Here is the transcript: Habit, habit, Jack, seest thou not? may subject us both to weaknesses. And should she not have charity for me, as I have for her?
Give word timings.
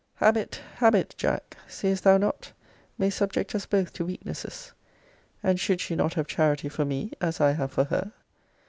Habit, 0.15 0.59
habit, 0.77 1.13
Jack, 1.15 1.55
seest 1.67 2.03
thou 2.03 2.17
not? 2.17 2.53
may 2.97 3.11
subject 3.11 3.53
us 3.53 3.67
both 3.67 3.93
to 3.93 4.05
weaknesses. 4.05 4.71
And 5.43 5.59
should 5.59 5.79
she 5.79 5.95
not 5.95 6.15
have 6.15 6.25
charity 6.25 6.69
for 6.69 6.85
me, 6.85 7.11
as 7.21 7.39
I 7.39 7.51
have 7.51 7.71
for 7.71 7.83
her? 7.83 8.11